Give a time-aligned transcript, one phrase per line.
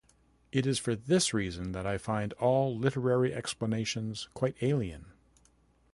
[0.51, 5.05] It is for this reason that I find all literary explanations quite alien.